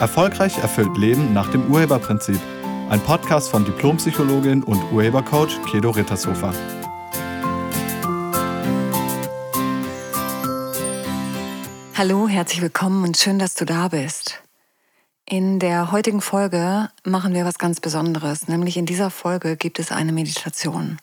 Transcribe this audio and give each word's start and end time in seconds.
Erfolgreich 0.00 0.58
erfüllt 0.58 0.96
Leben 0.96 1.32
nach 1.32 1.50
dem 1.50 1.70
Urheberprinzip. 1.70 2.38
Ein 2.88 3.00
Podcast 3.00 3.50
von 3.50 3.64
Diplompsychologin 3.64 4.62
und 4.62 4.80
Urhebercoach 4.92 5.60
Kedo 5.70 5.90
Rittershofer. 5.90 6.52
Hallo, 11.96 12.28
herzlich 12.28 12.62
willkommen 12.62 13.02
und 13.02 13.16
schön, 13.16 13.40
dass 13.40 13.54
du 13.54 13.64
da 13.64 13.88
bist. 13.88 14.40
In 15.30 15.58
der 15.58 15.92
heutigen 15.92 16.22
Folge 16.22 16.88
machen 17.04 17.34
wir 17.34 17.44
was 17.44 17.58
ganz 17.58 17.80
Besonderes, 17.80 18.48
nämlich 18.48 18.78
in 18.78 18.86
dieser 18.86 19.10
Folge 19.10 19.58
gibt 19.58 19.78
es 19.78 19.92
eine 19.92 20.10
Meditation. 20.10 20.98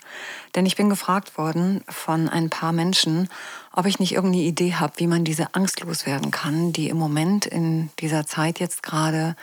Denn 0.56 0.66
ich 0.66 0.76
bin 0.76 0.90
gefragt 0.90 1.38
worden 1.38 1.84
von 1.88 2.28
ein 2.28 2.50
paar 2.50 2.72
Menschen, 2.72 3.30
ob 3.72 3.86
ich 3.86 4.00
nicht 4.00 4.14
irgendeine 4.14 4.46
Idee 4.46 4.74
habe, 4.74 4.94
wie 4.98 5.06
man 5.06 5.26
diese 5.26 5.54
Angst 5.54 5.82
loswerden 5.82 6.32
kann, 6.32 6.74
die 6.74 6.90
im 6.90 6.98
Moment 6.98 7.46
in 7.46 7.92
dieser 8.00 8.26
Zeit 8.26 8.60
jetzt 8.60 8.82
gerade 8.82 9.36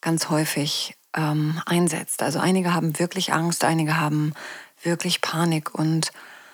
ganz 0.00 0.30
häufig 0.30 0.94
ähm, 1.16 1.60
einsetzt. 1.66 2.22
Also 2.22 2.38
einige 2.38 2.74
haben 2.74 3.00
wirklich 3.00 3.32
Angst, 3.32 3.64
einige 3.64 3.98
haben 3.98 4.34
wirklich 4.84 5.20
Panik 5.20 5.74
und 5.74 6.12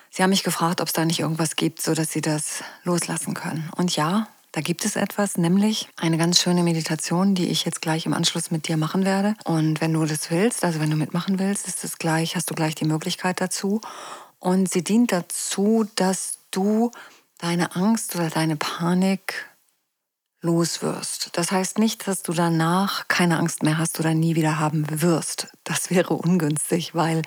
sie 0.09 0.23
haben 0.23 0.31
mich 0.31 0.43
gefragt, 0.43 0.81
ob 0.81 0.87
es 0.87 0.95
da 0.95 1.05
nicht 1.05 1.21
irgendwas 1.21 1.55
gibt, 1.55 1.83
so 1.83 1.93
dass 1.93 2.13
sie 2.13 2.23
das 2.23 2.65
loslassen 2.85 3.35
können. 3.35 3.69
Und 3.77 3.95
ja, 3.95 4.27
da 4.53 4.61
gibt 4.61 4.85
es 4.85 4.97
etwas, 4.97 5.37
nämlich 5.37 5.89
eine 5.97 6.17
ganz 6.17 6.41
schöne 6.41 6.63
Meditation, 6.63 7.35
die 7.35 7.49
ich 7.49 7.65
jetzt 7.65 7.83
gleich 7.83 8.07
im 8.07 8.15
Anschluss 8.15 8.51
mit 8.51 8.67
dir 8.69 8.77
machen 8.77 9.05
werde. 9.05 9.35
Und 9.45 9.81
wenn 9.81 9.93
du 9.93 10.05
das 10.05 10.31
willst, 10.31 10.65
also 10.65 10.81
wenn 10.81 10.91
du 10.91 10.97
mitmachen 10.97 11.39
willst, 11.39 11.69
ist 11.69 11.85
es 11.85 11.99
gleich, 11.99 12.35
hast 12.35 12.51
du 12.51 12.55
gleich 12.55 12.75
die 12.75 12.87
Möglichkeit 12.87 13.41
dazu. 13.41 13.81
Und 14.39 14.71
sie 14.71 14.83
dient 14.83 15.13
dazu, 15.13 15.87
dass 15.97 16.39
du 16.51 16.91
deine 17.39 17.77
Angst 17.77 18.17
oder 18.17 18.31
deine 18.31 18.57
Panik 18.57 19.49
loswirst. 20.41 21.31
Das 21.33 21.51
heißt 21.51 21.79
nicht, 21.79 22.07
dass 22.07 22.23
du 22.23 22.33
danach 22.33 23.09
keine 23.09 23.39
Angst 23.39 23.63
mehr 23.63 23.77
hast 23.77 23.99
oder 23.99 24.15
nie 24.15 24.37
wieder 24.37 24.59
haben 24.59 24.87
wirst. 25.03 25.49
Das 25.65 25.91
wäre 25.91 26.15
ungünstig, 26.15 26.95
weil 26.95 27.23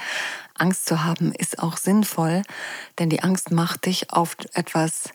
Angst 0.55 0.85
zu 0.85 1.03
haben 1.03 1.33
ist 1.33 1.59
auch 1.59 1.77
sinnvoll, 1.77 2.43
denn 2.99 3.09
die 3.09 3.21
Angst 3.21 3.51
macht 3.51 3.85
dich 3.85 4.11
auf 4.11 4.37
etwas 4.53 5.09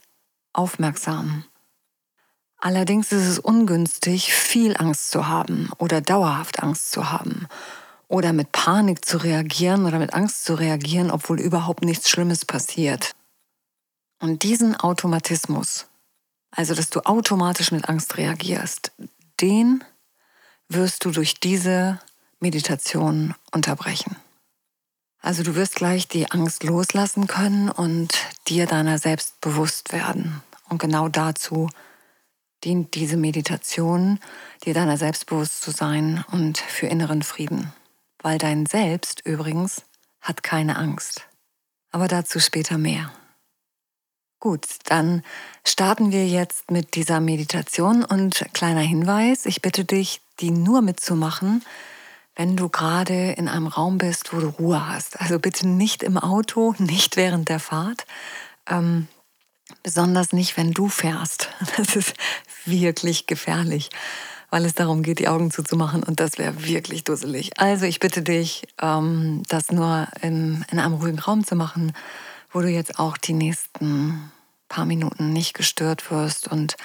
aufmerksam. 0.53 1.45
Allerdings 2.59 3.13
ist 3.13 3.27
es 3.27 3.39
ungünstig, 3.39 4.33
viel 4.33 4.77
Angst 4.77 5.11
zu 5.11 5.29
haben 5.29 5.71
oder 5.79 6.01
dauerhaft 6.01 6.63
Angst 6.63 6.91
zu 6.91 7.11
haben 7.11 7.47
oder 8.09 8.33
mit 8.33 8.53
Panik 8.53 9.05
zu 9.05 9.19
reagieren 9.19 9.85
oder 9.85 9.99
mit 9.99 10.15
Angst 10.15 10.45
zu 10.45 10.55
reagieren, 10.55 11.11
obwohl 11.11 11.41
überhaupt 11.41 11.85
nichts 11.85 12.09
Schlimmes 12.09 12.45
passiert. 12.45 13.15
Und 14.21 14.43
diesen 14.43 14.75
Automatismus, 14.75 15.87
also 16.51 16.75
dass 16.75 16.89
du 16.89 17.01
automatisch 17.01 17.73
mit 17.73 17.89
Angst 17.89 18.17
reagierst, 18.17 18.93
den 19.41 19.85
wirst 20.69 21.05
du 21.05 21.11
durch 21.11 21.39
diese 21.39 22.01
Meditation 22.41 23.35
unterbrechen. 23.53 24.17
Also 25.21 25.43
du 25.43 25.55
wirst 25.55 25.75
gleich 25.75 26.09
die 26.09 26.31
Angst 26.31 26.63
loslassen 26.63 27.27
können 27.27 27.69
und 27.69 28.13
dir 28.49 28.67
deiner 28.67 28.99
selbst 28.99 29.41
bewusst 29.41 29.93
werden. 29.93 30.43
Und 30.69 30.79
genau 30.79 31.09
dazu 31.09 31.69
dient 32.65 32.95
diese 32.95 33.17
Meditation, 33.17 34.19
dir 34.65 34.75
deiner 34.75 34.97
selbstbewusst 34.97 35.63
zu 35.63 35.71
sein 35.71 36.25
und 36.31 36.59
für 36.59 36.87
inneren 36.87 37.23
Frieden. 37.23 37.73
Weil 38.23 38.39
dein 38.39 38.67
Selbst 38.67 39.21
übrigens 39.25 39.83
hat 40.21 40.43
keine 40.43 40.77
Angst. 40.77 41.29
Aber 41.91 42.09
dazu 42.09 42.41
später 42.41 42.79
mehr. 42.79 43.13
Gut, 44.39 44.67
dann 44.85 45.23
starten 45.65 46.13
wir 46.13 46.27
jetzt 46.27 46.71
mit 46.71 46.95
dieser 46.95 47.21
Meditation 47.21 48.05
und 48.05 48.47
kleiner 48.53 48.81
Hinweis, 48.81 49.47
ich 49.47 49.63
bitte 49.63 49.85
dich, 49.85 50.21
die 50.41 50.51
nur 50.51 50.83
mitzumachen, 50.83 51.65
wenn 52.35 52.57
du 52.57 52.69
gerade 52.69 53.33
in 53.33 53.49
einem 53.49 53.67
Raum 53.67 53.97
bist, 53.97 54.35
wo 54.35 54.41
du 54.41 54.49
Ruhe 54.49 54.87
hast. 54.87 55.21
Also 55.21 55.39
bitte 55.39 55.67
nicht 55.67 56.03
im 56.03 56.19
Auto, 56.19 56.75
nicht 56.79 57.17
während 57.17 57.49
der 57.49 57.61
Fahrt. 57.61 58.07
Ähm, 58.69 59.09
Besonders 59.83 60.33
nicht, 60.33 60.57
wenn 60.57 60.73
du 60.73 60.89
fährst. 60.89 61.49
Das 61.77 61.97
ist 61.97 62.15
wirklich 62.65 63.27
gefährlich, 63.27 63.91
weil 64.51 64.65
es 64.65 64.75
darum 64.75 65.03
geht, 65.03 65.19
die 65.19 65.29
Augen 65.29 65.51
zuzumachen 65.51 66.03
und 66.03 66.21
das 66.21 66.39
wäre 66.39 66.65
wirklich 66.65 67.05
dusselig. 67.05 67.59
Also 67.59 67.87
ich 67.87 68.01
bitte 68.01 68.23
dich, 68.23 68.67
ähm, 68.81 69.43
das 69.49 69.71
nur 69.71 70.09
in, 70.23 70.65
in 70.71 70.79
einem 70.79 70.95
ruhigen 70.95 71.19
Raum 71.19 71.45
zu 71.45 71.55
machen, 71.55 71.93
wo 72.53 72.61
du 72.61 72.69
jetzt 72.69 72.99
auch 72.99 73.17
die 73.17 73.35
nächsten 73.35 74.33
paar 74.69 74.85
Minuten 74.85 75.33
nicht 75.33 75.55
gestört 75.55 76.11
wirst 76.11 76.49
und 76.49 76.77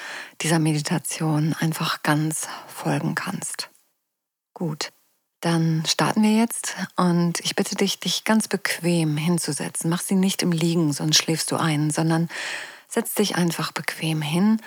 dieser 0.41 0.59
Meditation 0.59 1.55
einfach 1.59 2.03
ganz 2.03 2.47
folgen 2.67 3.15
kannst. 3.15 3.69
Gut, 4.53 4.91
dann 5.41 5.83
starten 5.87 6.21
wir 6.21 6.37
jetzt 6.37 6.75
und 6.95 7.39
ich 7.39 7.55
bitte 7.55 7.75
dich, 7.75 7.99
dich 7.99 8.23
ganz 8.23 8.47
bequem 8.47 9.17
hinzusetzen. 9.17 9.89
Mach 9.89 10.01
sie 10.01 10.15
nicht 10.15 10.43
im 10.43 10.51
Liegen, 10.51 10.93
sonst 10.93 11.17
schläfst 11.17 11.51
du 11.51 11.55
ein, 11.55 11.89
sondern 11.89 12.29
Setz 12.93 13.13
dich 13.13 13.37
einfach 13.37 13.71
bequem 13.71 14.21
hin, 14.21 14.61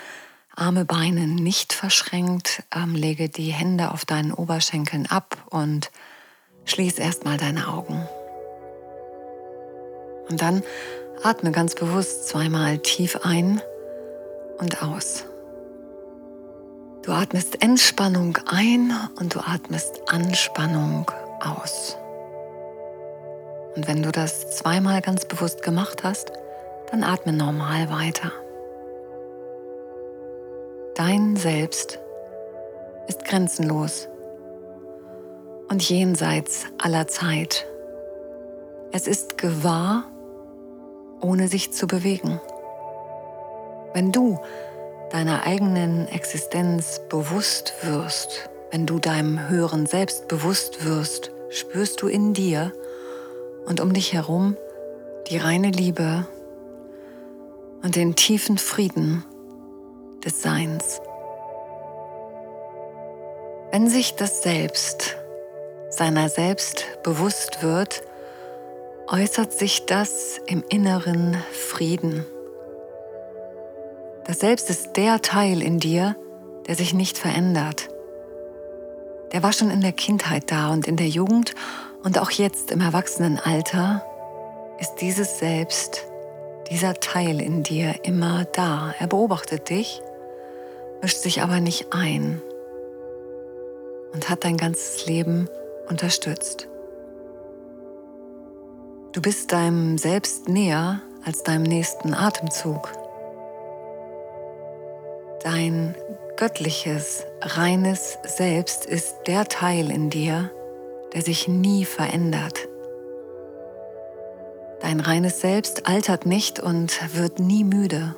Arme, 0.56 0.86
Beine 0.86 1.26
nicht 1.26 1.74
verschränkt, 1.74 2.62
ähm, 2.74 2.94
lege 2.94 3.28
die 3.28 3.52
Hände 3.52 3.90
auf 3.90 4.06
deinen 4.06 4.32
Oberschenkeln 4.32 5.04
ab 5.04 5.36
und 5.50 5.90
schließ 6.64 6.98
erstmal 6.98 7.36
deine 7.36 7.68
Augen. 7.68 8.08
Und 10.30 10.40
dann 10.40 10.62
atme 11.22 11.52
ganz 11.52 11.74
bewusst 11.74 12.26
zweimal 12.28 12.78
tief 12.78 13.18
ein 13.24 13.60
und 14.56 14.82
aus. 14.82 15.26
Du 17.02 17.12
atmest 17.12 17.60
Entspannung 17.60 18.38
ein 18.46 18.90
und 19.16 19.34
du 19.34 19.40
atmest 19.40 20.00
Anspannung 20.08 21.10
aus. 21.40 21.98
Und 23.76 23.86
wenn 23.86 24.02
du 24.02 24.10
das 24.10 24.56
zweimal 24.56 25.02
ganz 25.02 25.26
bewusst 25.26 25.62
gemacht 25.62 26.04
hast, 26.04 26.32
dann 26.90 27.02
atme 27.02 27.32
normal 27.32 27.90
weiter. 27.90 28.32
Dein 30.94 31.36
Selbst 31.36 31.98
ist 33.08 33.24
grenzenlos 33.24 34.08
und 35.68 35.82
jenseits 35.88 36.66
aller 36.78 37.06
Zeit. 37.08 37.66
Es 38.92 39.06
ist 39.06 39.38
gewahr, 39.38 40.04
ohne 41.20 41.48
sich 41.48 41.72
zu 41.72 41.86
bewegen. 41.86 42.40
Wenn 43.92 44.12
du 44.12 44.38
deiner 45.10 45.46
eigenen 45.46 46.06
Existenz 46.08 47.00
bewusst 47.08 47.74
wirst, 47.82 48.48
wenn 48.70 48.86
du 48.86 48.98
deinem 48.98 49.48
höheren 49.48 49.86
Selbst 49.86 50.28
bewusst 50.28 50.84
wirst, 50.84 51.30
spürst 51.50 52.02
du 52.02 52.08
in 52.08 52.34
dir 52.34 52.72
und 53.66 53.80
um 53.80 53.92
dich 53.92 54.12
herum 54.12 54.56
die 55.28 55.38
reine 55.38 55.70
Liebe 55.70 56.26
und 57.84 57.96
den 57.96 58.16
tiefen 58.16 58.56
Frieden 58.56 59.24
des 60.24 60.42
Seins. 60.42 61.00
Wenn 63.70 63.88
sich 63.88 64.14
das 64.16 64.42
Selbst 64.42 65.16
seiner 65.90 66.28
selbst 66.28 66.86
bewusst 67.04 67.62
wird, 67.62 68.02
äußert 69.06 69.52
sich 69.52 69.84
das 69.84 70.40
im 70.46 70.64
inneren 70.68 71.36
Frieden. 71.52 72.24
Das 74.24 74.40
Selbst 74.40 74.70
ist 74.70 74.96
der 74.96 75.20
Teil 75.20 75.62
in 75.62 75.78
dir, 75.78 76.16
der 76.66 76.76
sich 76.76 76.94
nicht 76.94 77.18
verändert. 77.18 77.90
Der 79.32 79.42
war 79.42 79.52
schon 79.52 79.70
in 79.70 79.82
der 79.82 79.92
Kindheit 79.92 80.50
da 80.50 80.70
und 80.70 80.88
in 80.88 80.96
der 80.96 81.08
Jugend 81.08 81.54
und 82.02 82.18
auch 82.18 82.30
jetzt 82.30 82.70
im 82.70 82.80
Erwachsenenalter 82.80 84.02
ist 84.80 84.96
dieses 84.96 85.38
Selbst 85.38 86.06
dieser 86.70 86.94
Teil 86.94 87.40
in 87.40 87.62
dir 87.62 87.94
immer 88.04 88.44
da. 88.44 88.94
Er 88.98 89.06
beobachtet 89.06 89.70
dich, 89.70 90.00
mischt 91.02 91.18
sich 91.18 91.42
aber 91.42 91.60
nicht 91.60 91.92
ein 91.92 92.40
und 94.12 94.28
hat 94.28 94.44
dein 94.44 94.56
ganzes 94.56 95.06
Leben 95.06 95.48
unterstützt. 95.88 96.68
Du 99.12 99.20
bist 99.20 99.52
deinem 99.52 99.98
Selbst 99.98 100.48
näher 100.48 101.00
als 101.24 101.42
deinem 101.42 101.62
nächsten 101.62 102.14
Atemzug. 102.14 102.90
Dein 105.42 105.94
göttliches, 106.36 107.24
reines 107.40 108.18
Selbst 108.24 108.86
ist 108.86 109.14
der 109.26 109.44
Teil 109.44 109.90
in 109.90 110.10
dir, 110.10 110.50
der 111.12 111.22
sich 111.22 111.46
nie 111.46 111.84
verändert. 111.84 112.68
Dein 114.84 115.00
reines 115.00 115.40
Selbst 115.40 115.86
altert 115.86 116.26
nicht 116.26 116.60
und 116.60 117.16
wird 117.16 117.38
nie 117.38 117.64
müde. 117.64 118.14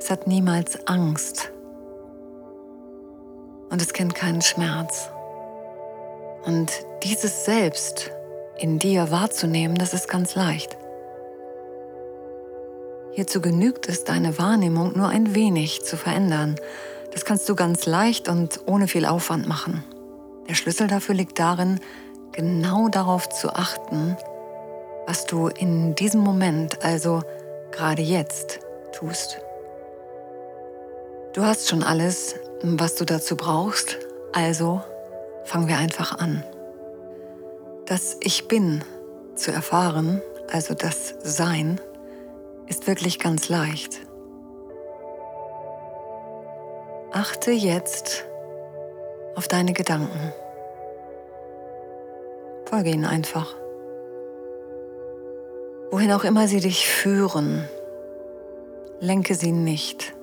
Es 0.00 0.10
hat 0.10 0.26
niemals 0.26 0.88
Angst 0.88 1.52
und 3.68 3.82
es 3.82 3.92
kennt 3.92 4.14
keinen 4.14 4.40
Schmerz. 4.40 5.10
Und 6.46 6.72
dieses 7.02 7.44
Selbst 7.44 8.10
in 8.56 8.78
dir 8.78 9.10
wahrzunehmen, 9.10 9.76
das 9.76 9.92
ist 9.92 10.08
ganz 10.08 10.34
leicht. 10.34 10.78
Hierzu 13.12 13.42
genügt 13.42 13.90
es, 13.90 14.04
deine 14.04 14.38
Wahrnehmung 14.38 14.96
nur 14.96 15.08
ein 15.08 15.34
wenig 15.34 15.82
zu 15.84 15.98
verändern. 15.98 16.56
Das 17.12 17.26
kannst 17.26 17.46
du 17.50 17.54
ganz 17.54 17.84
leicht 17.84 18.30
und 18.30 18.60
ohne 18.64 18.88
viel 18.88 19.04
Aufwand 19.04 19.46
machen. 19.46 19.84
Der 20.48 20.54
Schlüssel 20.54 20.86
dafür 20.86 21.14
liegt 21.14 21.38
darin, 21.38 21.80
genau 22.32 22.88
darauf 22.88 23.28
zu 23.28 23.50
achten, 23.50 24.16
was 25.06 25.24
du 25.26 25.48
in 25.48 25.94
diesem 25.94 26.20
Moment, 26.20 26.84
also 26.84 27.22
gerade 27.70 28.02
jetzt, 28.02 28.60
tust. 28.92 29.40
Du 31.32 31.44
hast 31.44 31.68
schon 31.68 31.82
alles, 31.82 32.34
was 32.62 32.94
du 32.96 33.04
dazu 33.04 33.36
brauchst, 33.36 33.98
also 34.32 34.82
fangen 35.44 35.68
wir 35.68 35.78
einfach 35.78 36.18
an. 36.18 36.42
Das 37.86 38.16
Ich 38.20 38.48
bin 38.48 38.82
zu 39.36 39.52
erfahren, 39.52 40.22
also 40.50 40.74
das 40.74 41.14
Sein, 41.22 41.80
ist 42.66 42.86
wirklich 42.86 43.18
ganz 43.18 43.48
leicht. 43.48 44.00
Achte 47.12 47.52
jetzt 47.52 48.24
auf 49.36 49.46
deine 49.46 49.72
Gedanken. 49.72 50.32
Folge 52.68 52.90
ihnen 52.90 53.04
einfach. 53.04 53.54
Wohin 55.90 56.12
auch 56.12 56.24
immer 56.24 56.48
sie 56.48 56.60
dich 56.60 56.88
führen, 56.88 57.68
lenke 59.00 59.34
sie 59.34 59.52
nicht, 59.52 60.14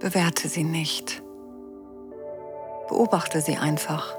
bewerte 0.00 0.48
sie 0.48 0.64
nicht. 0.64 1.22
Beobachte 2.88 3.40
sie 3.40 3.56
einfach, 3.56 4.16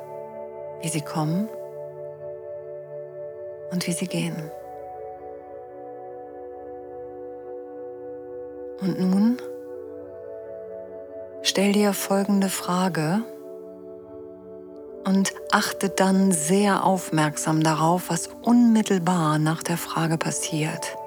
wie 0.81 0.87
sie 0.87 1.01
kommen 1.01 1.49
und 3.71 3.85
wie 3.87 3.91
sie 3.91 4.07
gehen. 4.07 4.51
Und 8.81 8.99
nun 8.99 9.37
stell 11.41 11.73
dir 11.73 11.93
folgende 11.93 12.49
Frage 12.49 13.23
und 15.05 15.33
achte 15.51 15.89
dann 15.89 16.31
sehr 16.31 16.83
aufmerksam 16.83 17.63
darauf, 17.63 18.09
was 18.09 18.29
unmittelbar 18.41 19.39
nach 19.39 19.63
der 19.63 19.77
Frage 19.77 20.17
passiert. 20.17 20.97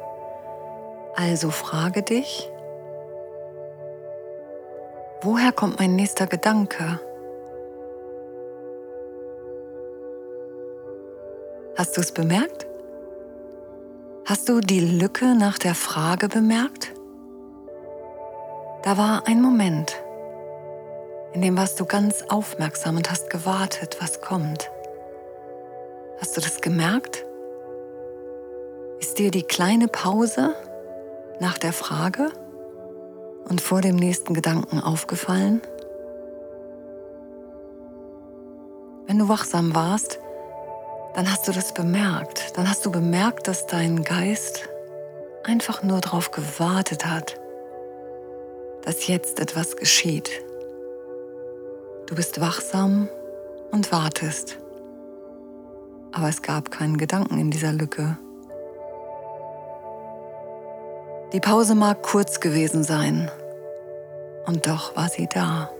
Also 1.14 1.50
frage 1.50 2.02
dich, 2.02 2.50
woher 5.22 5.52
kommt 5.52 5.78
mein 5.78 5.96
nächster 5.96 6.26
Gedanke? 6.26 7.00
Hast 11.76 11.96
du 11.96 12.00
es 12.00 12.12
bemerkt? 12.12 12.66
Hast 14.24 14.48
du 14.48 14.60
die 14.60 14.80
Lücke 14.80 15.34
nach 15.34 15.58
der 15.58 15.74
Frage 15.74 16.28
bemerkt? 16.28 16.92
Da 18.82 18.96
war 18.96 19.26
ein 19.26 19.42
Moment, 19.42 19.96
in 21.32 21.42
dem 21.42 21.56
warst 21.56 21.78
du 21.80 21.84
ganz 21.84 22.24
aufmerksam 22.28 22.96
und 22.96 23.10
hast 23.10 23.30
gewartet, 23.30 23.98
was 24.00 24.20
kommt. 24.20 24.70
Hast 26.18 26.36
du 26.36 26.40
das 26.40 26.60
gemerkt? 26.60 27.24
Ist 29.00 29.18
dir 29.18 29.30
die 29.30 29.42
kleine 29.42 29.88
Pause 29.88 30.54
nach 31.40 31.58
der 31.58 31.72
Frage 31.72 32.30
und 33.48 33.60
vor 33.60 33.82
dem 33.82 33.96
nächsten 33.96 34.32
Gedanken 34.32 34.80
aufgefallen? 34.80 35.60
Wenn 39.06 39.18
du 39.18 39.28
wachsam 39.28 39.74
warst, 39.74 40.18
dann 41.14 41.30
hast 41.30 41.46
du 41.46 41.52
das 41.52 41.72
bemerkt. 41.72 42.56
Dann 42.56 42.68
hast 42.68 42.84
du 42.84 42.90
bemerkt, 42.90 43.48
dass 43.48 43.66
dein 43.66 44.02
Geist 44.02 44.68
einfach 45.44 45.82
nur 45.82 46.00
darauf 46.00 46.30
gewartet 46.30 47.06
hat, 47.06 47.38
dass 48.82 49.06
jetzt 49.06 49.40
etwas 49.40 49.76
geschieht. 49.76 50.30
Du 52.06 52.14
bist 52.14 52.40
wachsam 52.40 53.08
und 53.72 53.90
wartest. 53.90 54.58
Aber 56.12 56.28
es 56.28 56.40
gab 56.40 56.70
keinen 56.70 56.96
Gedanken 56.96 57.38
in 57.38 57.50
dieser 57.50 57.72
Lücke. 57.72 58.16
Die 61.32 61.40
Pause 61.40 61.74
mag 61.74 62.02
kurz 62.02 62.40
gewesen 62.40 62.84
sein, 62.84 63.30
und 64.46 64.68
doch 64.68 64.96
war 64.96 65.08
sie 65.08 65.26
da. 65.26 65.70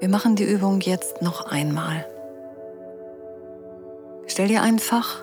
Wir 0.00 0.08
machen 0.08 0.34
die 0.34 0.44
Übung 0.44 0.80
jetzt 0.80 1.20
noch 1.20 1.46
einmal. 1.46 2.06
Stell 4.26 4.48
dir 4.48 4.62
einfach 4.62 5.22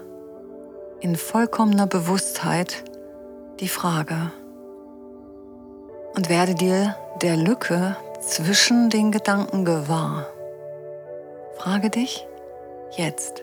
in 1.02 1.16
vollkommener 1.16 1.88
Bewusstheit 1.88 2.84
die 3.60 3.68
Frage, 3.68 4.32
und 6.20 6.28
werde 6.28 6.54
dir 6.54 6.98
der 7.22 7.38
Lücke 7.38 7.96
zwischen 8.20 8.90
den 8.90 9.10
Gedanken 9.10 9.64
gewahr. 9.64 10.28
Frage 11.56 11.90
dich 11.90 12.28
jetzt, 12.98 13.42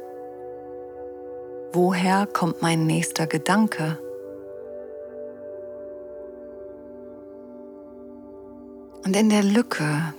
woher 1.73 2.27
kommt 2.27 2.61
mein 2.61 2.87
nächster 2.87 3.27
Gedanke? 3.27 3.99
Und 9.07 9.17
in 9.17 9.31
der 9.31 9.43
Lücke 9.43 10.13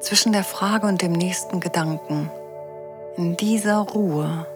zwischen 0.00 0.34
der 0.34 0.44
Frage 0.44 0.86
und 0.86 1.00
dem 1.00 1.12
nächsten 1.12 1.58
Gedanken, 1.58 2.30
in 3.16 3.34
dieser 3.38 3.78
Ruhe, 3.78 4.46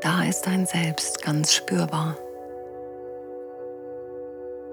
da 0.00 0.24
ist 0.24 0.46
dein 0.46 0.64
Selbst 0.64 1.20
ganz 1.20 1.52
spürbar. 1.52 2.16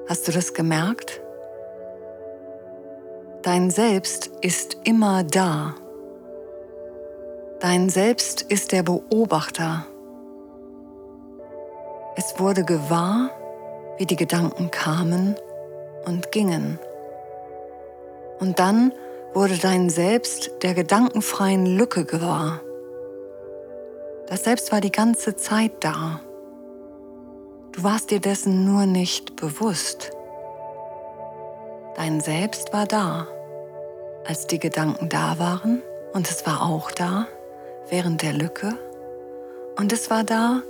Hast 0.08 0.26
du 0.26 0.32
das 0.32 0.54
gemerkt? 0.54 1.22
Dein 3.42 3.70
Selbst 3.70 4.28
ist 4.42 4.78
immer 4.86 5.26
da. 5.26 5.76
Dein 7.60 7.90
Selbst 7.90 8.42
ist 8.44 8.72
der 8.72 8.84
Beobachter. 8.84 9.86
Es 12.16 12.40
wurde 12.40 12.64
gewahr, 12.64 13.32
wie 13.98 14.06
die 14.06 14.16
Gedanken 14.16 14.72
kamen 14.72 15.36
und 16.06 16.32
gingen. 16.32 16.80
Und 18.40 18.60
dann 18.60 18.94
wurde 19.34 19.58
dein 19.58 19.90
Selbst 19.90 20.52
der 20.62 20.74
gedankenfreien 20.74 21.66
Lücke 21.66 22.06
gewahr. 22.06 22.62
Das 24.28 24.46
Selbst 24.46 24.72
war 24.72 24.80
die 24.80 24.92
ganze 24.92 25.36
Zeit 25.36 25.74
da. 25.82 26.22
Du 27.78 27.84
warst 27.84 28.10
dir 28.10 28.20
dessen 28.20 28.66
nur 28.66 28.88
nicht 28.88 29.36
bewusst. 29.36 30.10
Dein 31.96 32.22
Selbst 32.22 32.74
war 32.74 32.88
da, 32.88 33.28
als 34.26 34.48
die 34.48 34.58
Gedanken 34.58 35.10
da 35.10 35.38
waren 35.38 35.84
und 36.12 36.28
es 36.28 36.44
war 36.48 36.64
auch 36.64 36.90
da 36.90 37.28
während 37.88 38.24
der 38.24 38.34
Lücke 38.34 38.76
und 39.78 39.94
es 39.94 40.10
war 40.10 40.24
da, 40.24 40.64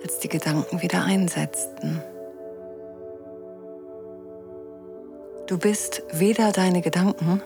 als 0.00 0.20
die 0.20 0.28
Gedanken 0.28 0.80
wieder 0.80 1.02
einsetzten. 1.02 2.00
Du 5.48 5.58
bist 5.58 6.04
weder 6.12 6.52
deine 6.52 6.82
Gedanken 6.82 7.42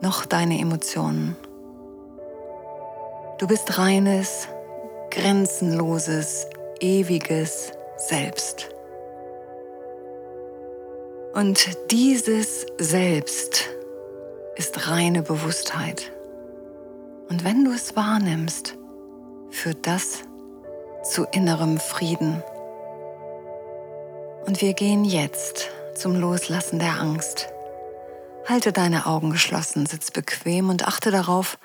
noch 0.00 0.26
deine 0.26 0.60
Emotionen. 0.60 1.36
Du 3.38 3.48
bist 3.48 3.78
reines, 3.78 4.46
grenzenloses, 5.10 6.46
ewiges 6.80 7.72
Selbst. 7.96 8.68
Und 11.34 11.68
dieses 11.90 12.66
Selbst 12.78 13.68
ist 14.56 14.88
reine 14.88 15.22
Bewusstheit. 15.22 16.12
Und 17.28 17.44
wenn 17.44 17.64
du 17.64 17.72
es 17.72 17.96
wahrnimmst, 17.96 18.76
führt 19.50 19.86
das 19.86 20.20
zu 21.02 21.24
innerem 21.32 21.78
Frieden. 21.78 22.42
Und 24.46 24.60
wir 24.60 24.74
gehen 24.74 25.04
jetzt 25.04 25.70
zum 25.94 26.14
Loslassen 26.14 26.78
der 26.78 27.00
Angst. 27.00 27.48
Halte 28.46 28.72
deine 28.72 29.06
Augen 29.06 29.30
geschlossen, 29.30 29.86
sitz 29.86 30.10
bequem 30.10 30.68
und 30.68 30.86
achte 30.86 31.10
darauf, 31.10 31.58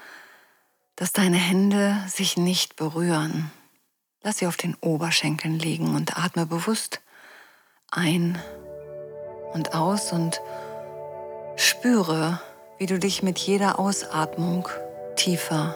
dass 0.96 1.12
deine 1.12 1.38
Hände 1.38 1.98
sich 2.08 2.38
nicht 2.38 2.76
berühren. 2.76 3.52
Lass 4.22 4.40
sie 4.40 4.48
auf 4.48 4.58
den 4.58 4.76
Oberschenkeln 4.82 5.58
liegen 5.58 5.96
und 5.96 6.18
atme 6.18 6.46
bewusst 6.46 7.00
ein 7.90 8.38
und 9.54 9.74
aus 9.74 10.12
und 10.12 10.42
spüre, 11.56 12.40
wie 12.78 12.86
du 12.86 13.00
dich 13.00 13.24
mit 13.24 13.40
jeder 13.40 13.80
Ausatmung 13.80 14.68
tiefer 15.16 15.76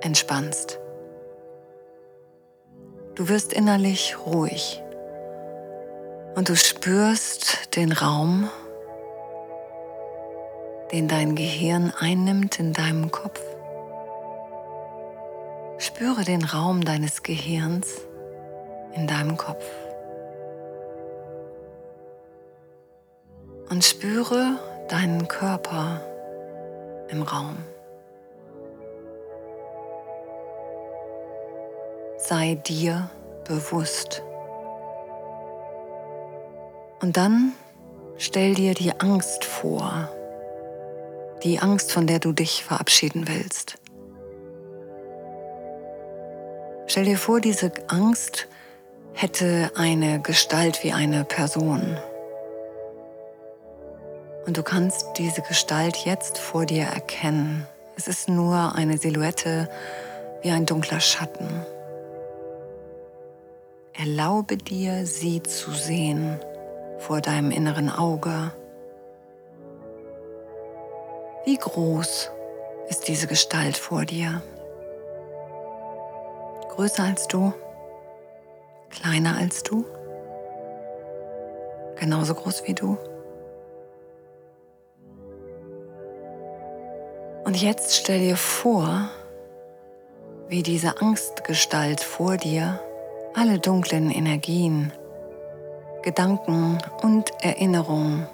entspannst. 0.00 0.78
Du 3.14 3.28
wirst 3.28 3.52
innerlich 3.52 4.16
ruhig 4.26 4.82
und 6.34 6.48
du 6.48 6.56
spürst 6.56 7.76
den 7.76 7.92
Raum, 7.92 8.50
den 10.92 11.08
dein 11.08 11.34
Gehirn 11.34 11.92
einnimmt 11.98 12.58
in 12.58 12.72
deinem 12.72 13.10
Kopf. 13.10 13.40
Spüre 15.96 16.24
den 16.24 16.44
Raum 16.44 16.84
deines 16.84 17.22
Gehirns 17.22 18.02
in 18.94 19.06
deinem 19.06 19.38
Kopf. 19.38 19.64
und 23.68 23.84
spüre 23.84 24.58
deinen 24.88 25.26
Körper 25.28 26.00
im 27.08 27.22
Raum. 27.22 27.56
Sei 32.18 32.54
dir 32.54 33.10
bewusst. 33.44 34.22
Und 37.00 37.16
dann 37.16 37.52
stell 38.18 38.54
dir 38.54 38.74
die 38.74 38.98
Angst 39.00 39.44
vor, 39.44 40.10
die 41.42 41.58
Angst, 41.58 41.92
von 41.92 42.06
der 42.06 42.18
du 42.18 42.32
dich 42.32 42.64
verabschieden 42.64 43.28
willst. 43.28 43.78
Stell 46.96 47.04
dir 47.04 47.18
vor, 47.18 47.42
diese 47.42 47.70
Angst 47.88 48.48
hätte 49.12 49.70
eine 49.76 50.18
Gestalt 50.18 50.82
wie 50.82 50.94
eine 50.94 51.24
Person. 51.24 51.98
Und 54.46 54.56
du 54.56 54.62
kannst 54.62 55.04
diese 55.18 55.42
Gestalt 55.42 55.98
jetzt 56.06 56.38
vor 56.38 56.64
dir 56.64 56.84
erkennen. 56.84 57.66
Es 57.98 58.08
ist 58.08 58.30
nur 58.30 58.74
eine 58.74 58.96
Silhouette 58.96 59.68
wie 60.40 60.48
ein 60.48 60.64
dunkler 60.64 61.00
Schatten. 61.00 61.46
Erlaube 63.92 64.56
dir, 64.56 65.04
sie 65.04 65.42
zu 65.42 65.72
sehen 65.72 66.40
vor 66.96 67.20
deinem 67.20 67.50
inneren 67.50 67.90
Auge. 67.90 68.52
Wie 71.44 71.58
groß 71.58 72.30
ist 72.88 73.06
diese 73.06 73.26
Gestalt 73.26 73.76
vor 73.76 74.06
dir? 74.06 74.40
Größer 76.76 77.04
als 77.04 77.26
du? 77.26 77.54
Kleiner 78.90 79.38
als 79.38 79.62
du? 79.62 79.86
Genauso 81.98 82.34
groß 82.34 82.64
wie 82.66 82.74
du? 82.74 82.98
Und 87.46 87.56
jetzt 87.56 87.94
stell 87.94 88.18
dir 88.18 88.36
vor, 88.36 89.08
wie 90.48 90.62
diese 90.62 91.00
Angstgestalt 91.00 92.00
vor 92.00 92.36
dir 92.36 92.78
alle 93.32 93.58
dunklen 93.58 94.10
Energien, 94.10 94.92
Gedanken 96.02 96.76
und 97.00 97.30
Erinnerungen, 97.42 98.26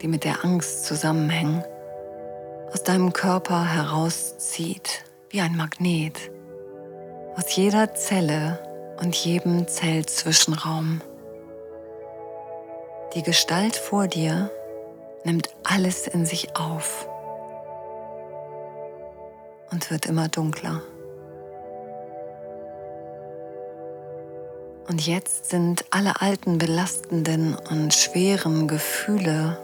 die 0.00 0.08
mit 0.08 0.24
der 0.24 0.42
Angst 0.44 0.86
zusammenhängen, 0.86 1.62
aus 2.72 2.82
deinem 2.84 3.12
Körper 3.12 3.66
herauszieht 3.66 5.04
wie 5.28 5.42
ein 5.42 5.56
Magnet, 5.56 6.30
aus 7.36 7.54
jeder 7.54 7.94
Zelle 7.94 8.58
und 9.00 9.14
jedem 9.14 9.68
Zellzwischenraum. 9.68 11.02
Die 13.14 13.22
Gestalt 13.22 13.76
vor 13.76 14.08
dir 14.08 14.50
nimmt 15.24 15.50
alles 15.64 16.06
in 16.06 16.24
sich 16.24 16.56
auf 16.56 17.08
und 19.70 19.90
wird 19.90 20.06
immer 20.06 20.28
dunkler. 20.28 20.82
Und 24.88 25.04
jetzt 25.04 25.50
sind 25.50 25.84
alle 25.90 26.20
alten 26.20 26.58
belastenden 26.58 27.56
und 27.70 27.92
schweren 27.92 28.68
Gefühle 28.68 29.58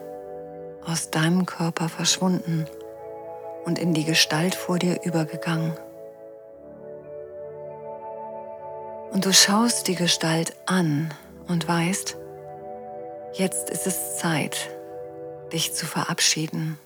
aus 0.85 1.11
deinem 1.11 1.47
Körper 1.47 1.88
verschwunden 1.88 2.67
und 3.64 3.79
in 3.79 3.95
die 3.95 4.05
Gestalt 4.05 4.57
vor 4.57 4.79
dir 4.79 5.00
übergegangen. 5.05 5.73
Und 9.12 9.26
du 9.26 9.33
schaust 9.33 9.88
die 9.88 9.95
Gestalt 9.95 10.54
an 10.64 11.12
und 11.47 11.69
weißt, 11.69 12.16
jetzt 13.35 13.69
ist 13.69 13.87
es 13.87 14.16
Zeit, 14.16 14.71
dich 15.52 15.75
zu 15.75 15.85
verabschieden. 15.85 16.78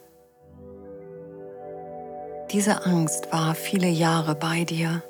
Diese 2.50 2.84
Angst 2.84 3.32
war 3.32 3.54
viele 3.54 3.86
Jahre 3.86 4.34
bei 4.34 4.64
dir. 4.64 5.02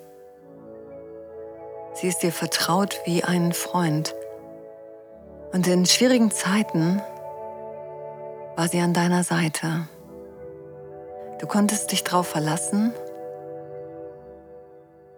Sie 1.94 2.08
ist 2.08 2.18
dir 2.18 2.32
vertraut 2.32 3.00
wie 3.06 3.25
ein 3.25 3.54
Freund. 3.54 4.14
Und 5.52 5.66
in 5.66 5.87
schwierigen 5.87 6.30
Zeiten 6.30 7.00
war 8.56 8.68
sie 8.68 8.80
an 8.80 8.92
deiner 8.92 9.25
Seite. 9.25 9.88
Du 11.38 11.46
konntest 11.46 11.92
dich 11.92 12.04
darauf 12.04 12.26
verlassen 12.26 12.92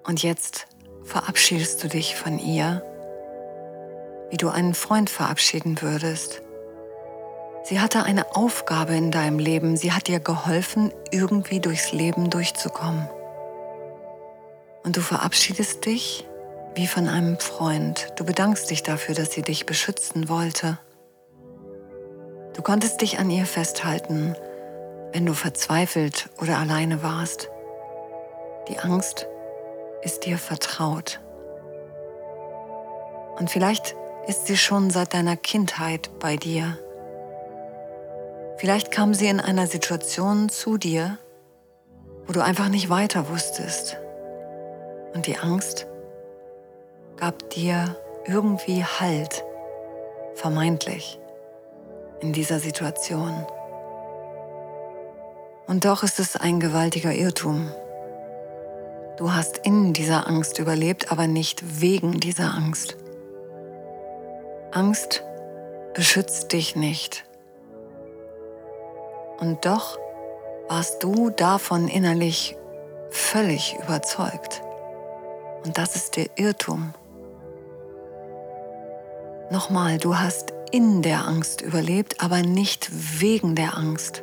und 0.07 0.23
jetzt 0.23 0.69
verabschiedest 1.09 1.83
du 1.83 1.89
dich 1.89 2.17
von 2.17 2.39
ihr, 2.39 2.83
wie 4.31 4.37
du 4.37 4.51
einen 4.51 4.75
Freund 4.75 5.09
verabschieden 5.09 5.81
würdest. 5.81 6.43
Sie 7.65 7.81
hatte 7.81 8.03
eine 8.03 8.37
Aufgabe 8.37 8.95
in 8.95 9.11
deinem 9.11 9.39
Leben, 9.39 9.77
sie 9.77 9.93
hat 9.93 10.07
dir 10.07 10.21
geholfen, 10.21 10.93
irgendwie 11.11 11.61
durchs 11.61 11.93
Leben 11.93 12.31
durchzukommen. 12.31 13.09
Und 14.85 14.97
du 14.97 15.01
verabschiedest 15.01 15.85
dich 15.87 16.27
wie 16.75 16.87
von 16.87 17.09
einem 17.09 17.39
Freund. 17.39 18.13
Du 18.17 18.25
bedankst 18.25 18.71
dich 18.71 18.83
dafür, 18.83 19.15
dass 19.15 19.33
sie 19.33 19.43
dich 19.43 19.67
beschützen 19.67 20.29
wollte. 20.29 20.79
Du 22.55 22.63
konntest 22.63 23.01
dich 23.01 23.19
an 23.19 23.31
ihr 23.31 23.47
festhalten, 23.47 24.37
wenn 25.13 25.25
du 25.25 25.33
verzweifelt 25.33 26.29
oder 26.41 26.59
alleine 26.59 27.03
warst. 27.03 27.49
Die 28.69 28.79
Angst 28.79 29.27
ist 30.03 30.27
dir 30.27 30.39
vertraut. 30.39 31.21
Und 33.39 33.51
vielleicht 33.51 33.95
ist 34.27 34.47
sie 34.47 34.57
schon 34.57 34.91
seit 34.91 35.15
deiner 35.15 35.37
Kindheit 35.37 36.11
bei 36.19 36.37
dir. 36.37 36.79
Vielleicht 38.59 38.91
kam 38.91 39.15
sie 39.15 39.29
in 39.29 39.41
einer 39.41 39.67
Situation 39.67 40.49
zu 40.49 40.77
dir, 40.77 41.19
wo 42.27 42.33
du 42.33 42.43
einfach 42.43 42.69
nicht 42.69 42.91
weiter 42.91 43.29
wusstest. 43.29 43.97
Und 45.15 45.27
die 45.27 45.39
Angst 45.39 45.87
gab 47.17 47.51
dir 47.51 47.97
irgendwie 48.27 48.85
Halt, 48.85 49.45
vermeintlich, 50.35 51.19
in 52.21 52.33
dieser 52.33 52.61
Situation. 52.61 53.47
Und 55.67 55.85
doch 55.85 56.03
ist 56.03 56.19
es 56.19 56.37
ein 56.37 56.61
gewaltiger 56.61 57.15
Irrtum. 57.15 57.71
Du 59.19 59.33
hast 59.33 59.59
in 59.59 59.93
dieser 59.93 60.29
Angst 60.29 60.61
überlebt, 60.61 61.11
aber 61.11 61.27
nicht 61.27 61.81
wegen 61.81 62.21
dieser 62.21 62.55
Angst. 62.55 62.97
Angst 64.71 65.25
beschützt 65.93 66.53
dich 66.53 66.77
nicht. 66.77 67.25
Und 69.41 69.67
doch 69.67 69.99
warst 70.69 71.03
du 71.03 71.31
davon 71.31 71.89
innerlich 71.89 72.57
völlig 73.11 73.77
überzeugt. 73.83 74.63
Und 75.65 75.79
das 75.79 75.97
ist 75.97 76.15
der 76.15 76.27
Irrtum. 76.37 76.95
Nochmal, 79.51 79.99
du 79.99 80.17
hast 80.17 80.53
in 80.71 81.03
der 81.03 81.27
Angst 81.27 81.61
überlebt, 81.61 82.23
aber 82.23 82.43
nicht 82.43 82.89
wegen 83.21 83.57
der 83.57 83.77
Angst. 83.77 84.23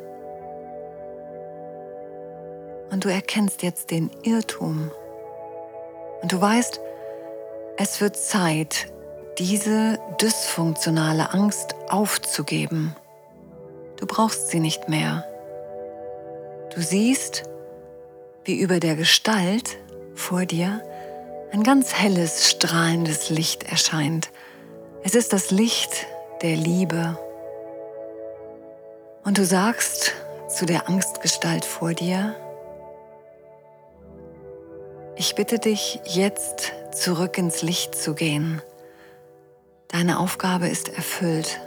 Und 2.96 3.04
du 3.04 3.10
erkennst 3.10 3.62
jetzt 3.62 3.90
den 3.90 4.10
Irrtum. 4.22 4.90
Und 6.22 6.32
du 6.32 6.40
weißt, 6.40 6.80
es 7.76 8.00
wird 8.00 8.16
Zeit, 8.16 8.90
diese 9.36 9.98
dysfunktionale 10.18 11.34
Angst 11.34 11.74
aufzugeben. 11.90 12.96
Du 13.98 14.06
brauchst 14.06 14.48
sie 14.48 14.60
nicht 14.60 14.88
mehr. 14.88 15.26
Du 16.74 16.80
siehst, 16.80 17.42
wie 18.46 18.58
über 18.58 18.80
der 18.80 18.96
Gestalt 18.96 19.76
vor 20.14 20.46
dir 20.46 20.80
ein 21.52 21.62
ganz 21.64 21.92
helles, 21.92 22.48
strahlendes 22.50 23.28
Licht 23.28 23.64
erscheint. 23.64 24.30
Es 25.02 25.14
ist 25.14 25.34
das 25.34 25.50
Licht 25.50 26.06
der 26.40 26.56
Liebe. 26.56 27.18
Und 29.22 29.36
du 29.36 29.44
sagst 29.44 30.14
zu 30.48 30.64
der 30.64 30.88
Angstgestalt 30.88 31.66
vor 31.66 31.92
dir, 31.92 32.34
ich 35.16 35.34
bitte 35.34 35.58
dich 35.58 36.00
jetzt 36.04 36.72
zurück 36.92 37.38
ins 37.38 37.62
Licht 37.62 37.94
zu 37.94 38.14
gehen. 38.14 38.60
Deine 39.88 40.18
Aufgabe 40.18 40.68
ist 40.68 40.88
erfüllt. 40.88 41.60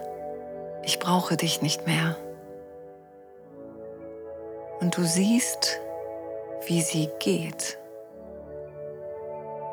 Ich 0.84 1.00
brauche 1.00 1.36
dich 1.36 1.62
nicht 1.62 1.88
mehr. 1.88 2.16
Und 4.80 4.96
du 4.98 5.04
siehst, 5.04 5.80
wie 6.68 6.82
sie 6.82 7.10
geht. 7.20 7.78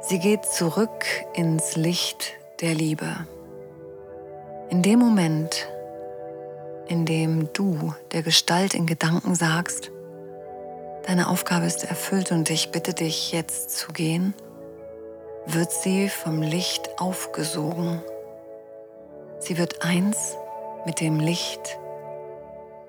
Sie 0.00 0.18
geht 0.18 0.44
zurück 0.44 1.04
ins 1.34 1.76
Licht 1.76 2.34
der 2.60 2.74
Liebe. 2.74 3.26
In 4.70 4.82
dem 4.82 4.98
Moment, 4.98 5.68
in 6.88 7.04
dem 7.04 7.52
du 7.52 7.94
der 8.12 8.22
Gestalt 8.22 8.74
in 8.74 8.86
Gedanken 8.86 9.34
sagst, 9.34 9.90
Deine 11.06 11.28
Aufgabe 11.28 11.66
ist 11.66 11.84
erfüllt 11.84 12.32
und 12.32 12.50
ich 12.50 12.72
bitte 12.72 12.92
dich 12.92 13.30
jetzt 13.30 13.70
zu 13.70 13.92
gehen, 13.92 14.34
wird 15.46 15.70
sie 15.70 16.08
vom 16.08 16.42
Licht 16.42 16.98
aufgesogen. 16.98 18.02
Sie 19.38 19.56
wird 19.56 19.84
eins 19.84 20.36
mit 20.84 21.00
dem 21.00 21.20
Licht 21.20 21.78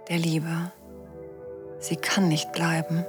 der 0.10 0.18
Liebe. 0.18 0.72
Sie 1.78 1.96
kann 1.96 2.28
nicht 2.28 2.52
bleiben. 2.54 3.06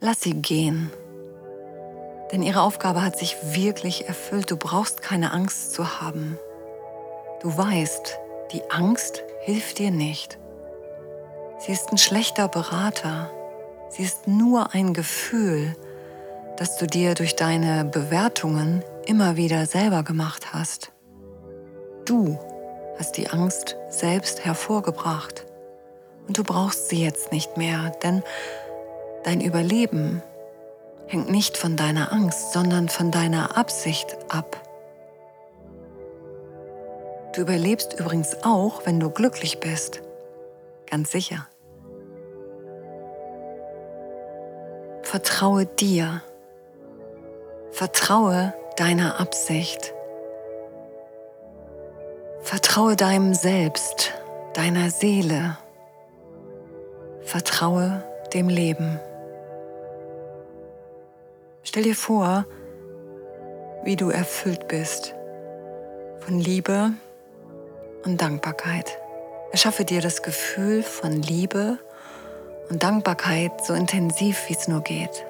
Lass 0.00 0.20
sie 0.20 0.34
gehen. 0.34 0.90
Denn 2.32 2.42
ihre 2.42 2.62
Aufgabe 2.62 3.04
hat 3.04 3.16
sich 3.16 3.36
wirklich 3.54 4.08
erfüllt. 4.08 4.50
Du 4.50 4.56
brauchst 4.56 5.00
keine 5.00 5.32
Angst 5.32 5.74
zu 5.74 6.00
haben. 6.00 6.40
Du 7.40 7.56
weißt, 7.56 8.18
die 8.50 8.68
Angst 8.68 9.22
hilft 9.42 9.78
dir 9.78 9.92
nicht. 9.92 10.38
Sie 11.58 11.72
ist 11.72 11.90
ein 11.90 11.98
schlechter 11.98 12.46
Berater. 12.48 13.30
Sie 13.90 14.04
ist 14.04 14.28
nur 14.28 14.74
ein 14.74 14.94
Gefühl, 14.94 15.74
das 16.56 16.76
du 16.76 16.86
dir 16.86 17.14
durch 17.14 17.34
deine 17.34 17.84
Bewertungen 17.84 18.84
immer 19.06 19.36
wieder 19.36 19.66
selber 19.66 20.02
gemacht 20.04 20.52
hast. 20.52 20.92
Du 22.04 22.38
hast 22.98 23.16
die 23.16 23.28
Angst 23.30 23.76
selbst 23.88 24.44
hervorgebracht 24.44 25.46
und 26.26 26.38
du 26.38 26.44
brauchst 26.44 26.88
sie 26.88 27.02
jetzt 27.02 27.32
nicht 27.32 27.56
mehr, 27.56 27.92
denn 28.02 28.22
dein 29.24 29.40
Überleben 29.40 30.22
hängt 31.06 31.30
nicht 31.30 31.56
von 31.56 31.76
deiner 31.76 32.12
Angst, 32.12 32.52
sondern 32.52 32.88
von 32.88 33.10
deiner 33.10 33.56
Absicht 33.56 34.16
ab. 34.28 34.56
Du 37.34 37.40
überlebst 37.40 37.98
übrigens 37.98 38.42
auch, 38.42 38.86
wenn 38.86 39.00
du 39.00 39.10
glücklich 39.10 39.60
bist. 39.60 40.02
Ganz 40.90 41.10
sicher. 41.10 41.46
Vertraue 45.02 45.66
dir. 45.66 46.22
Vertraue 47.70 48.54
deiner 48.76 49.20
Absicht. 49.20 49.94
Vertraue 52.40 52.96
deinem 52.96 53.34
Selbst, 53.34 54.14
deiner 54.54 54.90
Seele. 54.90 55.58
Vertraue 57.22 58.02
dem 58.32 58.48
Leben. 58.48 58.98
Stell 61.62 61.82
dir 61.82 61.96
vor, 61.96 62.46
wie 63.84 63.96
du 63.96 64.08
erfüllt 64.10 64.68
bist 64.68 65.14
von 66.20 66.38
Liebe 66.38 66.92
und 68.04 68.20
Dankbarkeit. 68.20 68.98
Erschaffe 69.50 69.84
dir 69.84 70.00
das 70.00 70.22
Gefühl 70.22 70.82
von 70.82 71.22
Liebe 71.22 71.78
und 72.68 72.82
Dankbarkeit 72.82 73.64
so 73.64 73.72
intensiv, 73.72 74.48
wie 74.48 74.54
es 74.54 74.68
nur 74.68 74.82
geht. 74.82 75.24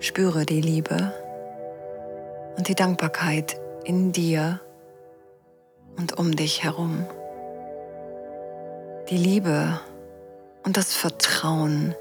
Spüre 0.00 0.46
die 0.46 0.60
Liebe 0.60 1.12
und 2.56 2.68
die 2.68 2.74
Dankbarkeit 2.74 3.60
in 3.84 4.12
dir 4.12 4.60
und 5.96 6.16
um 6.18 6.34
dich 6.34 6.62
herum. 6.62 7.04
Die 9.10 9.16
Liebe 9.16 9.80
und 10.64 10.76
das 10.76 10.94
Vertrauen 10.94 11.94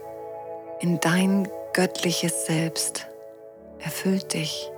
in 0.80 1.00
dein 1.00 1.50
göttliches 1.74 2.46
Selbst 2.46 3.08
erfüllt 3.80 4.34
dich. 4.34 4.72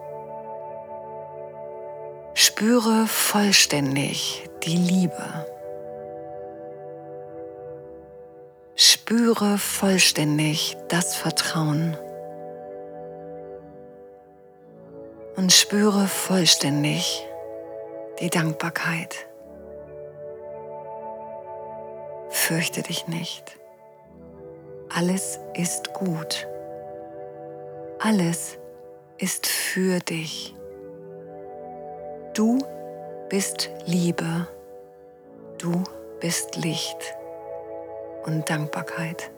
Spüre 2.34 3.06
vollständig 3.08 4.50
die 4.64 4.78
Liebe. 4.78 5.46
Spüre 9.10 9.58
vollständig 9.58 10.78
das 10.88 11.16
Vertrauen. 11.16 11.98
Und 15.36 15.52
spüre 15.52 16.06
vollständig 16.06 17.26
die 18.20 18.30
Dankbarkeit. 18.30 19.28
Fürchte 22.30 22.84
dich 22.84 23.08
nicht. 23.08 23.58
Alles 24.90 25.40
ist 25.56 25.92
gut. 25.96 26.48
Alles 27.98 28.60
ist 29.18 29.48
für 29.48 29.98
dich. 30.02 30.54
Du 32.36 32.60
bist 33.28 33.72
Liebe. 33.88 34.48
Du 35.58 35.84
bist 36.20 36.58
Licht 36.58 37.19
und 38.26 38.50
Dankbarkeit. 38.50 39.32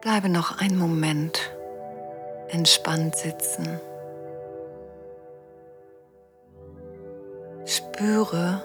Bleibe 0.00 0.28
noch 0.28 0.58
einen 0.58 0.78
Moment 0.78 1.52
entspannt 2.48 3.16
sitzen. 3.16 3.80
Spüre 7.64 8.62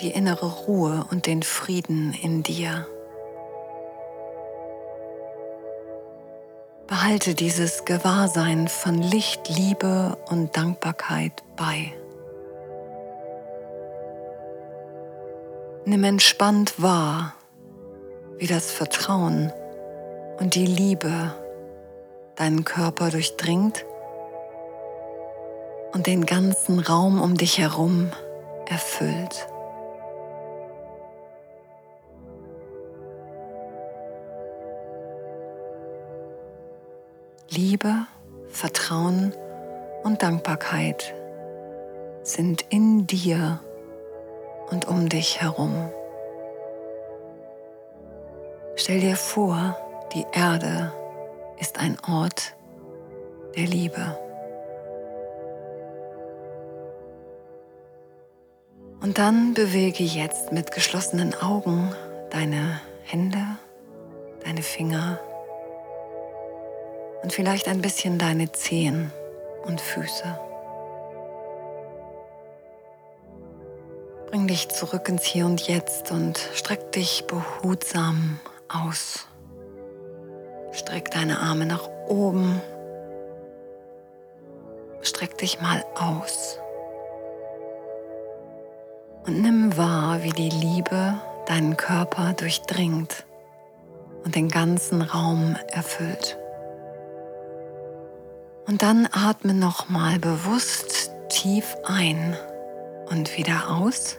die 0.00 0.10
innere 0.10 0.46
Ruhe 0.66 1.06
und 1.10 1.26
den 1.26 1.42
Frieden 1.42 2.12
in 2.22 2.42
dir. 2.42 2.86
Behalte 6.86 7.34
dieses 7.34 7.86
Gewahrsein 7.86 8.68
von 8.68 8.98
Licht, 9.00 9.48
Liebe 9.48 10.18
und 10.28 10.56
Dankbarkeit 10.56 11.42
bei. 11.56 11.92
Nimm 15.84 16.04
entspannt 16.04 16.80
wahr, 16.80 17.34
wie 18.38 18.46
das 18.46 18.70
Vertrauen 18.70 19.52
und 20.38 20.54
die 20.54 20.66
Liebe 20.66 21.34
deinen 22.36 22.64
Körper 22.64 23.10
durchdringt 23.10 23.84
und 25.92 26.06
den 26.06 26.24
ganzen 26.24 26.78
Raum 26.78 27.20
um 27.20 27.36
dich 27.36 27.58
herum 27.58 28.10
erfüllt. 28.66 29.48
Liebe, 37.48 38.06
Vertrauen 38.48 39.34
und 40.04 40.22
Dankbarkeit 40.22 41.12
sind 42.22 42.64
in 42.70 43.06
dir 43.08 43.60
und 44.72 44.88
um 44.88 45.08
dich 45.08 45.40
herum. 45.40 45.90
Stell 48.74 49.00
dir 49.00 49.16
vor, 49.16 49.76
die 50.14 50.24
Erde 50.32 50.92
ist 51.60 51.78
ein 51.78 51.98
Ort 52.08 52.54
der 53.54 53.66
Liebe. 53.66 54.18
Und 59.02 59.18
dann 59.18 59.52
bewege 59.52 60.04
jetzt 60.04 60.52
mit 60.52 60.72
geschlossenen 60.72 61.34
Augen 61.34 61.94
deine 62.30 62.80
Hände, 63.04 63.44
deine 64.42 64.62
Finger 64.62 65.20
und 67.22 67.32
vielleicht 67.32 67.68
ein 67.68 67.82
bisschen 67.82 68.18
deine 68.18 68.50
Zehen 68.52 69.12
und 69.64 69.80
Füße. 69.80 70.51
Bring 74.32 74.46
dich 74.46 74.70
zurück 74.70 75.10
ins 75.10 75.24
Hier 75.24 75.44
und 75.44 75.60
Jetzt 75.68 76.10
und 76.10 76.38
streck 76.54 76.90
dich 76.92 77.26
behutsam 77.26 78.40
aus. 78.66 79.26
Streck 80.72 81.10
deine 81.10 81.40
Arme 81.40 81.66
nach 81.66 81.86
oben. 82.08 82.58
Streck 85.02 85.36
dich 85.36 85.60
mal 85.60 85.84
aus. 85.96 86.58
Und 89.26 89.42
nimm 89.42 89.76
wahr, 89.76 90.22
wie 90.22 90.32
die 90.32 90.48
Liebe 90.48 91.20
deinen 91.44 91.76
Körper 91.76 92.32
durchdringt 92.32 93.26
und 94.24 94.34
den 94.34 94.48
ganzen 94.48 95.02
Raum 95.02 95.56
erfüllt. 95.68 96.38
Und 98.66 98.80
dann 98.80 99.06
atme 99.12 99.52
nochmal 99.52 100.18
bewusst 100.18 101.10
tief 101.28 101.76
ein 101.84 102.34
und 103.10 103.36
wieder 103.36 103.68
aus. 103.68 104.16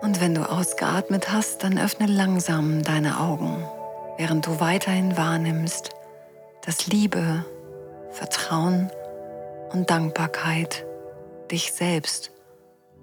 Und 0.00 0.20
wenn 0.20 0.34
du 0.34 0.48
ausgeatmet 0.48 1.30
hast, 1.30 1.62
dann 1.62 1.78
öffne 1.78 2.06
langsam 2.06 2.82
deine 2.82 3.20
Augen, 3.20 3.62
während 4.16 4.46
du 4.46 4.58
weiterhin 4.58 5.16
wahrnimmst, 5.16 5.90
dass 6.64 6.86
Liebe, 6.86 7.44
Vertrauen 8.10 8.90
und 9.72 9.90
Dankbarkeit 9.90 10.86
dich 11.50 11.72
selbst 11.72 12.32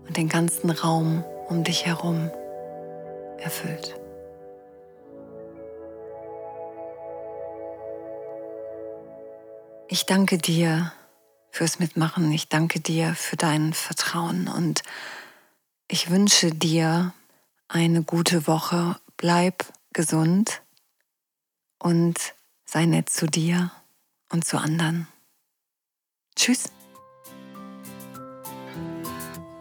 und 0.07 0.17
den 0.17 0.27
ganzen 0.27 0.69
Raum 0.69 1.23
um 1.49 1.63
dich 1.63 1.86
herum 1.86 2.31
erfüllt. 3.39 3.99
Ich 9.89 10.05
danke 10.05 10.38
dir 10.38 10.91
fürs 11.51 11.79
Mitmachen. 11.79 12.31
Ich 12.31 12.49
danke 12.49 12.79
dir 12.79 13.13
für 13.15 13.38
dein 13.38 13.73
Vertrauen 13.73 14.47
und 14.47 14.81
ich 15.88 16.10
wünsche 16.10 16.52
dir 16.52 17.13
eine 17.67 18.04
gute 18.04 18.47
Woche. 18.47 18.95
Bleib 19.17 19.65
gesund 19.93 20.63
und 21.80 22.34
sei 22.65 22.86
nett 22.86 23.10
zu 23.10 23.28
dir 23.28 23.71
und 24.32 24.45
zu 24.45 24.58
anderen. 24.58 25.08
Tschüss. 26.36 26.71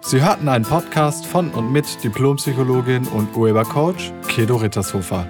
Sie 0.03 0.23
hörten 0.23 0.49
einen 0.49 0.65
Podcast 0.65 1.27
von 1.27 1.51
und 1.51 1.73
mit 1.73 2.05
Diplompsychologin 2.05 3.09
und 3.09 3.35
Urhebercoach 3.35 4.13
Kedo 4.29 4.55
Rittershofer. 4.57 5.27